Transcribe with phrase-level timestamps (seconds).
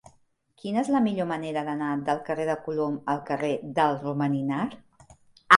[0.61, 4.67] Quina és la millor manera d'anar del carrer de Colom al carrer del Romaninar?